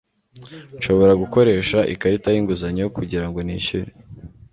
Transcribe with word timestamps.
Nshobora 0.77 1.13
gukoresha 1.21 1.77
ikarita 1.93 2.27
y'inguzanyo 2.31 2.85
kugirango 2.95 3.39
nishyure? 3.43 3.91